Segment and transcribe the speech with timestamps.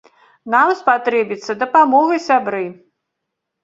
[0.55, 2.67] Нам спатрэбіцца дапамога, сябры.